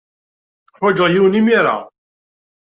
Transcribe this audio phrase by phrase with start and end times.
[0.77, 1.75] Ḥwajeɣ yiwen imir-a.